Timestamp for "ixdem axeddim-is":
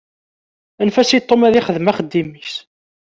1.59-2.53